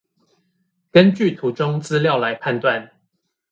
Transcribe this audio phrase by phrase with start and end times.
[0.89, 2.89] 根據圖中資料來判斷